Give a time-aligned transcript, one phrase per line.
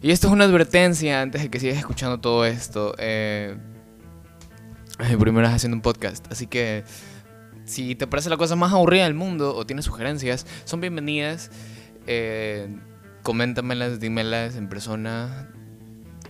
[0.00, 2.94] Y esto es una advertencia antes de que sigas escuchando todo esto.
[2.98, 3.56] Eh,
[5.18, 6.84] primero estás haciendo un podcast, así que
[7.64, 11.50] si te parece la cosa más aburrida del mundo o tienes sugerencias, son bienvenidas.
[12.06, 12.68] Eh,
[13.24, 15.50] coméntamelas, dímelas en persona,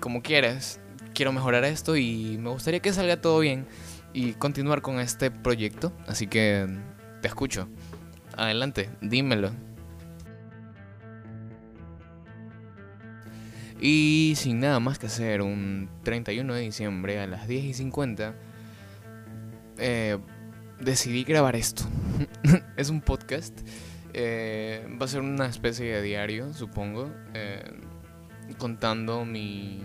[0.00, 0.80] como quieras.
[1.14, 3.66] Quiero mejorar esto y me gustaría que salga todo bien
[4.14, 5.92] y continuar con este proyecto.
[6.06, 6.66] Así que
[7.20, 7.68] te escucho.
[8.34, 9.67] Adelante, dímelo.
[13.80, 18.34] Y sin nada más que hacer, un 31 de diciembre a las 10 y 50,
[19.78, 20.18] eh,
[20.80, 21.84] decidí grabar esto.
[22.76, 23.56] es un podcast.
[24.14, 27.10] Eh, va a ser una especie de diario, supongo.
[27.34, 27.62] Eh,
[28.58, 29.82] contando mi,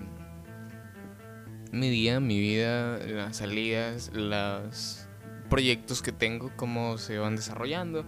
[1.72, 5.08] mi día, mi vida, las salidas, los
[5.50, 8.06] proyectos que tengo, cómo se van desarrollando.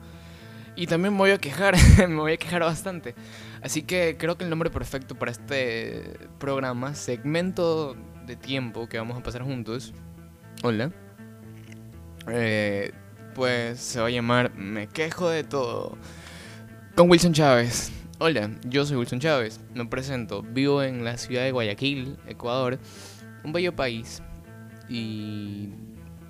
[0.75, 1.75] Y también me voy a quejar,
[2.09, 3.15] me voy a quejar bastante.
[3.65, 7.95] Así que creo que el nombre perfecto para este programa, segmento
[8.27, 9.91] de tiempo que vamos a pasar juntos,
[10.61, 10.91] hola,
[12.27, 12.91] eh,
[13.33, 15.97] pues se va a llamar Me quejo de todo.
[16.93, 17.91] Con Wilson Chávez.
[18.19, 22.77] Hola, yo soy Wilson Chávez, me presento, vivo en la ciudad de Guayaquil, Ecuador,
[23.43, 24.21] un bello país.
[24.89, 25.71] Y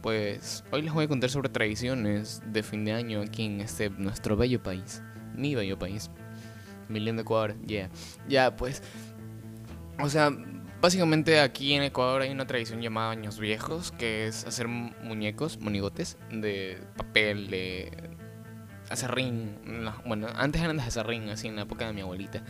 [0.01, 3.89] pues hoy les voy a contar sobre tradiciones de fin de año aquí en este
[3.89, 5.03] nuestro bello país,
[5.35, 6.09] mi bello país,
[6.89, 7.89] mi lindo Ecuador, yeah.
[8.27, 8.81] Ya, pues,
[9.99, 10.31] o sea,
[10.81, 16.17] básicamente aquí en Ecuador hay una tradición llamada años viejos, que es hacer muñecos, monigotes
[16.31, 17.91] de papel, de
[18.89, 19.57] acerrín,
[20.05, 22.43] bueno, antes eran de acerrín, así en la época de mi abuelita.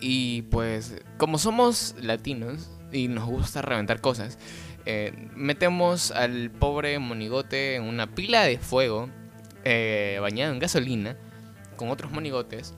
[0.00, 4.38] Y pues, como somos latinos y nos gusta reventar cosas,
[4.86, 9.10] eh, metemos al pobre monigote en una pila de fuego
[9.64, 11.16] eh, bañado en gasolina
[11.76, 12.74] con otros monigotes,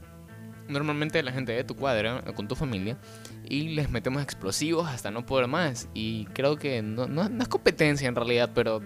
[0.70, 2.96] normalmente la gente de tu cuadra con tu familia,
[3.48, 5.88] y les metemos explosivos hasta no poder más.
[5.94, 8.80] Y creo que no, no, es competencia en realidad, pero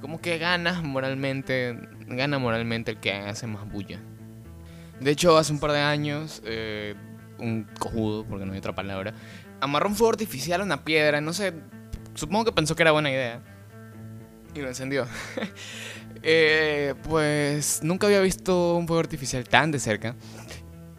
[0.00, 4.00] como que ganas moralmente, gana moralmente el que hace más bulla.
[5.00, 6.94] De hecho, hace un par de años, eh,
[7.38, 9.14] un cojudo, porque no hay otra palabra,
[9.60, 11.54] amarró un fuego artificial a una piedra, no sé,
[12.14, 13.40] Supongo que pensó que era buena idea.
[14.54, 15.06] Y lo encendió.
[16.24, 20.14] Eh, pues nunca había visto un fuego artificial tan de cerca.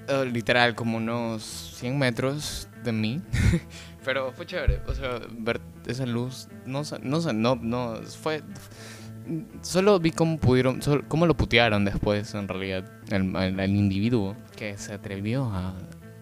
[0.07, 1.43] Eh, literal, como unos
[1.77, 3.21] 100 metros de mí.
[4.05, 4.81] Pero fue chévere.
[4.87, 6.49] O sea, ver esa luz.
[6.65, 7.95] No, no, no, no.
[8.21, 8.41] Fue.
[9.61, 10.81] Solo vi cómo pudieron.
[11.07, 12.83] cómo lo putearon después, en realidad.
[13.09, 15.73] El, individuo que se atrevió a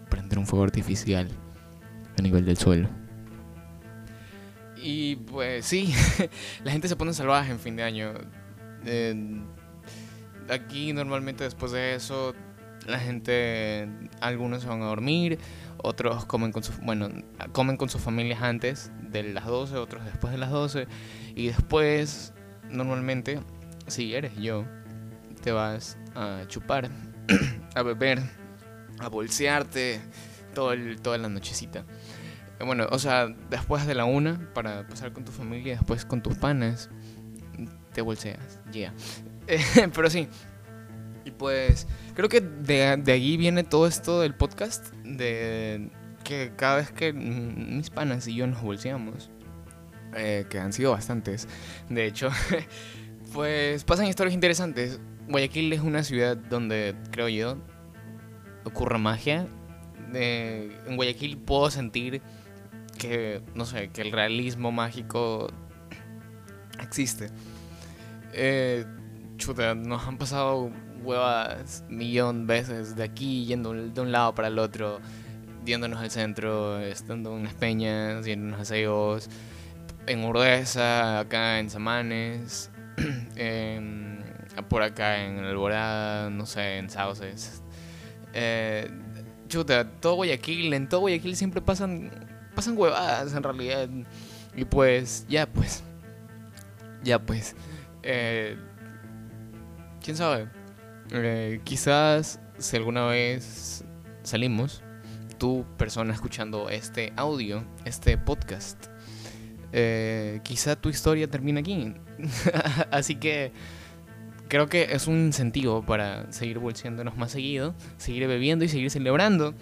[0.08, 1.28] prender un fuego artificial
[2.16, 2.88] a nivel del suelo.
[4.76, 5.94] Y pues sí,
[6.64, 8.12] la gente se pone salvaje en fin de año.
[10.48, 12.34] aquí normalmente después de eso
[12.86, 13.88] la gente,
[14.20, 15.38] algunos se van a dormir,
[15.78, 17.08] otros comen con sus, bueno,
[17.52, 20.86] comen con sus familias antes de las 12, otros después de las 12
[21.34, 22.32] y después
[22.68, 23.40] normalmente
[23.86, 24.64] si eres yo
[25.42, 26.90] te vas a chupar,
[27.74, 28.20] a beber,
[28.98, 30.00] a bolsearte
[30.54, 31.84] todo el, toda la nochecita.
[32.64, 36.36] Bueno, o sea, después de la una, para pasar con tu familia, después con tus
[36.36, 36.90] panas,
[37.92, 38.94] te bolseas, yeah.
[39.94, 40.28] Pero sí.
[41.24, 45.90] Y pues, creo que de, de allí viene todo esto del podcast, de
[46.24, 49.30] que cada vez que mis panas y yo nos bolseamos,
[50.14, 51.48] eh, que han sido bastantes,
[51.88, 52.30] de hecho,
[53.32, 55.00] pues pasan historias interesantes.
[55.28, 57.56] Guayaquil es una ciudad donde, creo yo,
[58.64, 59.46] ocurre magia.
[60.12, 62.20] en Guayaquil puedo sentir
[62.98, 65.48] que, no sé, que el realismo mágico
[66.80, 67.30] existe.
[68.32, 68.84] Eh,
[69.36, 70.70] chuta, nos han pasado
[71.04, 75.00] huevas millón veces de aquí, yendo de un lado para el otro,
[75.64, 79.28] yéndonos al centro, estando en las peñas, yéndonos a Seos,
[80.06, 82.70] en Urdesa, acá en Samanes,
[84.68, 87.62] por acá en Alborada, no sé, en Sauces.
[88.34, 88.90] Eh,
[89.48, 92.10] chuta, todo Guayaquil, en todo Guayaquil siempre pasan
[92.54, 93.88] pasan huevadas en realidad.
[94.54, 95.82] Y pues, ya pues.
[97.02, 97.56] Ya pues.
[98.02, 98.56] Eh,
[100.02, 100.48] ¿Quién sabe?
[101.14, 103.84] Eh, quizás si alguna vez
[104.22, 104.82] salimos,
[105.38, 108.86] tú persona escuchando este audio, este podcast,
[109.72, 111.94] eh, quizá tu historia termine aquí.
[112.90, 113.52] Así que
[114.48, 119.54] creo que es un incentivo para seguir bolseándonos más seguido, seguir bebiendo y seguir celebrando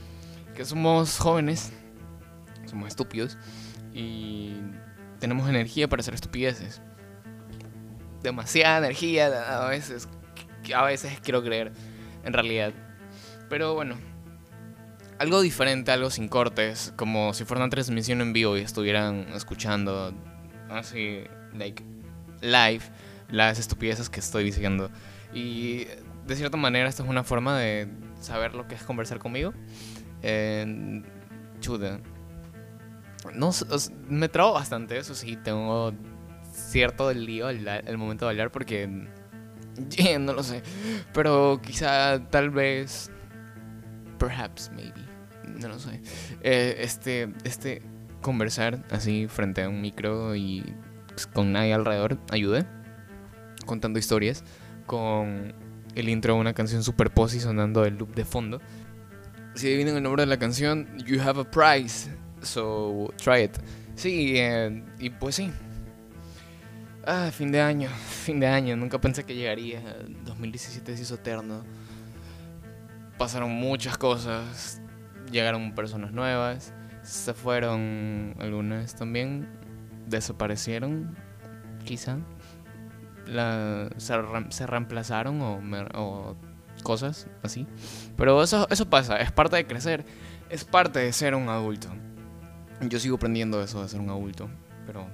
[0.54, 1.72] que somos jóvenes
[2.70, 3.36] somos estúpidos
[3.92, 4.54] y
[5.18, 6.80] tenemos energía para hacer estupideces.
[8.22, 9.26] Demasiada energía
[9.64, 10.08] a veces,
[10.72, 11.72] a veces quiero creer,
[12.24, 12.72] en realidad.
[13.48, 13.96] Pero bueno,
[15.18, 20.14] algo diferente, algo sin cortes, como si fuera una transmisión en vivo y estuvieran escuchando
[20.70, 21.24] así,
[21.54, 21.82] like,
[22.40, 22.80] live,
[23.28, 24.90] las estupideces que estoy diciendo.
[25.34, 25.86] Y
[26.26, 27.88] de cierta manera, esta es una forma de
[28.20, 29.52] saber lo que es conversar conmigo.
[30.22, 31.02] Eh,
[31.60, 32.00] chuda.
[33.34, 33.50] No,
[34.08, 35.92] me trago bastante, eso sí, tengo
[36.52, 38.88] cierto lío al, el momento de hablar porque
[40.20, 40.62] no lo sé,
[41.12, 43.10] pero quizá tal vez
[44.18, 45.04] perhaps maybe,
[45.60, 46.00] no lo sé.
[46.42, 47.82] Eh, este este
[48.20, 50.74] conversar así frente a un micro y
[51.32, 52.66] con nadie alrededor ayude
[53.66, 54.44] contando historias
[54.86, 55.54] con
[55.94, 58.60] el intro de una canción super posi sonando el loop de fondo.
[59.54, 62.10] Si adivinen el nombre de la canción, You Have a Prize.
[62.42, 63.52] So, try it.
[63.96, 65.50] Sí, eh, y pues sí.
[67.06, 67.88] Ah, fin de año,
[68.30, 68.76] fin de año.
[68.76, 69.82] Nunca pensé que llegaría.
[70.24, 71.64] 2017 se hizo eterno.
[73.18, 74.80] Pasaron muchas cosas.
[75.30, 76.72] Llegaron personas nuevas.
[77.02, 79.48] Se fueron algunas también.
[80.06, 81.16] Desaparecieron,
[81.84, 82.18] quizá.
[83.26, 85.60] La, se, reemplazaron o,
[85.94, 86.36] o
[86.82, 87.66] cosas así.
[88.16, 90.04] Pero eso, eso pasa, es parte de crecer,
[90.48, 91.88] es parte de ser un adulto.
[92.80, 94.48] Yo sigo aprendiendo eso de ser un adulto,
[94.86, 95.06] pero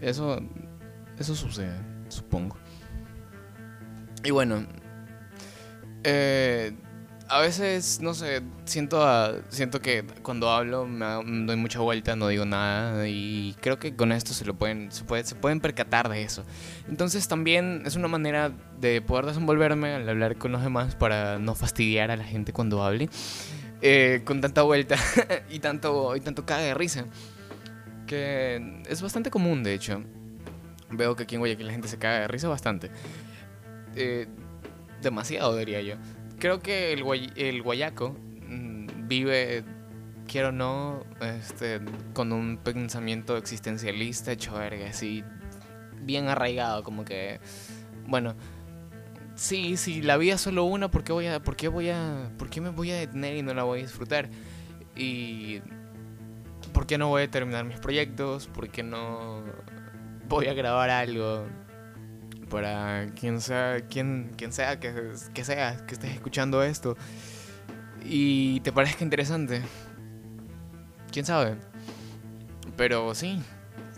[0.00, 0.38] eso,
[1.18, 1.80] eso sucede,
[2.12, 2.56] supongo.
[4.24, 4.66] Y bueno,
[6.04, 6.72] eh,
[7.28, 9.02] a veces, no sé, siento,
[9.48, 11.06] siento que cuando hablo me,
[11.46, 15.04] doy mucha vuelta, no digo nada y creo que con esto se lo pueden, se,
[15.04, 16.44] puede, se pueden percatar de eso.
[16.88, 21.54] Entonces también es una manera de poder desenvolverme al hablar con los demás para no
[21.54, 23.08] fastidiar a la gente cuando hable.
[23.80, 24.96] Eh, con tanta vuelta
[25.50, 27.06] y tanto, y tanto caga de risa.
[28.06, 30.04] Que es bastante común, de hecho.
[30.92, 32.90] Veo que aquí en Guayaquil la gente se caga de risa bastante.
[33.94, 34.26] Eh,
[35.02, 35.96] demasiado, diría yo.
[36.38, 37.04] Creo que el,
[37.36, 38.16] el guayaco
[38.48, 39.64] mm, vive,
[40.26, 41.80] quiero o no, este,
[42.14, 45.24] con un pensamiento existencialista hecho verga, así,
[46.00, 47.40] bien arraigado, como que,
[48.06, 48.34] bueno,
[49.34, 52.30] sí, sí, la vida es solo una, ¿por qué voy a, por qué voy a,
[52.38, 54.28] por qué me voy a detener y no la voy a disfrutar?
[54.96, 55.60] Y
[56.72, 58.46] ¿por qué no voy a terminar mis proyectos?
[58.48, 59.42] ¿Por qué no
[60.32, 61.46] voy a grabar algo
[62.48, 66.96] para quien sea, quien, quien sea que, que sea que estés escuchando esto
[68.04, 69.62] y te parezca interesante?
[71.10, 71.56] ¿Quién sabe?
[72.76, 73.42] Pero sí,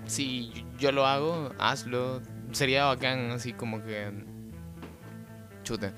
[0.06, 2.20] si yo lo hago, hazlo.
[2.52, 4.12] Sería bacán, así como que
[5.62, 5.92] chute.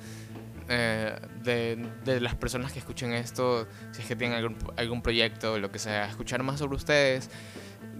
[0.69, 5.71] Eh, de, las personas que escuchen esto, si es que tienen algún, algún proyecto, lo
[5.71, 7.31] que sea, escuchar más sobre ustedes,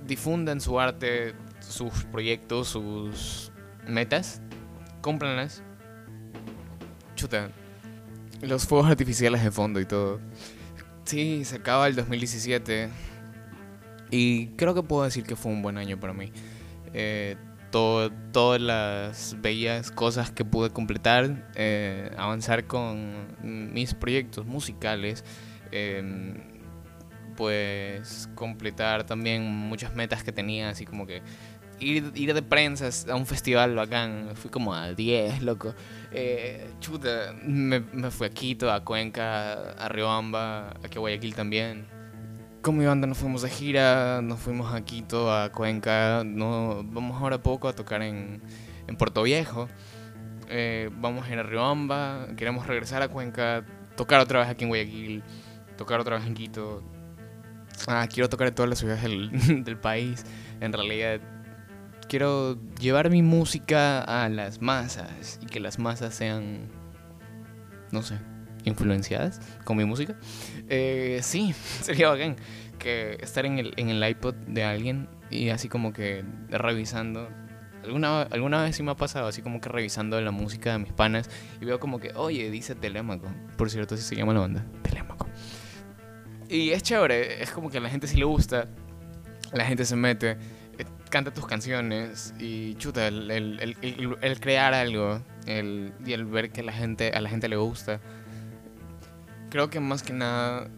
[0.07, 1.35] difundan su arte,
[1.69, 3.53] sus proyectos, sus
[3.87, 4.41] metas,
[5.01, 5.63] cómpranlas.
[7.15, 7.51] Chuta,
[8.43, 10.21] los fuegos artificiales de fondo y todo.
[11.05, 12.89] Sí, se acaba el 2017
[14.11, 16.33] y creo que puedo decir que fue un buen año para mí.
[16.93, 17.37] Eh,
[17.71, 25.25] todas las bellas cosas que pude completar, eh, avanzar con mis proyectos musicales,
[25.73, 26.56] em,
[27.37, 31.23] pues completar también muchas metas que tenía, así como que
[31.79, 35.75] ir, ir de prensa a un festival bacán, fui como a 10, loco.
[36.13, 41.97] Eh, chuta, me, me fui a Quito, a Cuenca, a Riobamba, a Guayaquil también
[42.67, 47.23] con mi banda nos fuimos de gira, nos fuimos a Quito, a Cuenca, no, vamos
[47.23, 48.43] ahora poco a tocar en,
[48.89, 49.69] en Puerto Viejo,
[50.49, 53.65] eh, vamos a ir a Riobamba, queremos regresar a Cuenca,
[53.97, 55.23] tocar otra vez aquí en Guayaquil,
[55.77, 56.83] tocar otra vez en Quito.
[57.87, 59.31] Ah, quiero tocar en todas las ciudades del,
[59.65, 60.25] del país,
[60.61, 61.21] en realidad
[62.09, 66.69] quiero llevar mi música a las masas y que las masas sean,
[67.91, 68.19] no sé,
[68.65, 70.17] influenciadas con mi música.
[70.69, 71.53] Eh, sí,
[71.83, 72.37] sería bacán
[72.79, 77.29] que estar en el, en el iPod de alguien y así como que revisando.
[77.85, 80.93] Alguna, alguna vez sí me ha pasado, así como que revisando la música de mis
[80.93, 81.31] panas
[81.61, 83.29] y veo como que, oye, dice Telémaco.
[83.57, 85.29] Por cierto, así se llama la banda, Telémaco.
[86.49, 88.69] Y es chévere, es como que a la gente sí le gusta,
[89.53, 90.33] la gente se mete,
[90.79, 96.25] eh, canta tus canciones y chuta, el, el, el, el crear algo el, y el
[96.25, 98.01] ver que la gente, a la gente le gusta
[99.51, 100.69] creo que más que nada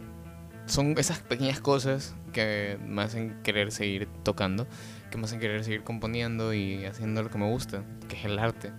[0.65, 4.67] son esas pequeñas cosas que me hacen querer seguir tocando,
[5.09, 8.37] que me hacen querer seguir componiendo y haciendo lo que me gusta, que es el
[8.37, 8.71] arte.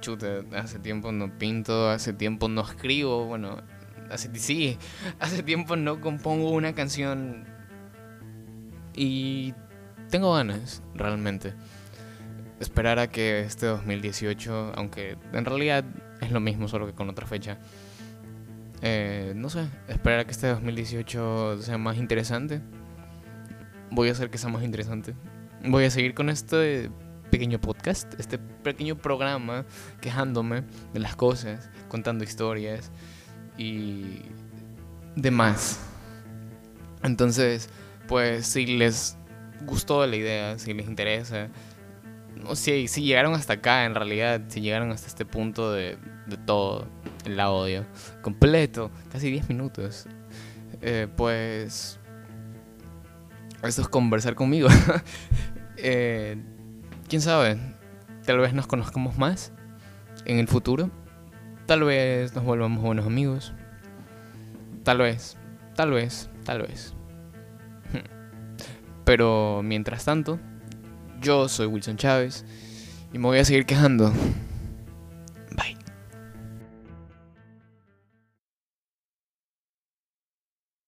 [0.00, 3.56] Chuta, hace tiempo no pinto, hace tiempo no escribo, bueno,
[4.10, 4.78] hace sí,
[5.20, 7.44] hace tiempo no compongo una canción
[8.94, 9.54] y
[10.10, 11.54] tengo ganas, realmente.
[12.60, 15.84] Esperar a que este 2018, aunque en realidad
[16.20, 17.58] es lo mismo, solo que con otra fecha,
[18.86, 22.60] Eh, no sé, esperar a que este 2018 sea más interesante.
[23.90, 25.14] Voy a hacer que sea más interesante.
[25.64, 26.90] Voy a seguir con este
[27.30, 29.64] pequeño podcast, este pequeño programa
[30.02, 32.92] quejándome de las cosas, contando historias
[33.56, 34.22] y
[35.16, 35.80] demás.
[37.02, 37.68] Entonces,
[38.08, 39.16] pues si les
[39.66, 41.48] gustó la idea, si les interesa,
[42.46, 45.96] o si, si llegaron hasta acá en realidad, si llegaron hasta este punto de,
[46.26, 46.86] de todo
[47.24, 47.84] el audio
[48.22, 50.06] completo, casi 10 minutos,
[50.82, 51.98] eh, pues
[53.62, 54.68] esto es conversar conmigo.
[55.76, 56.36] eh,
[57.08, 57.58] quién sabe,
[58.26, 59.52] tal vez nos conozcamos más
[60.26, 60.90] en el futuro.
[61.66, 63.52] Tal vez nos volvamos buenos amigos.
[64.82, 65.38] Tal vez,
[65.74, 66.94] tal vez, tal vez.
[69.04, 70.38] Pero mientras tanto,
[71.22, 72.44] yo soy Wilson Chávez
[73.14, 74.12] y me voy a seguir quejando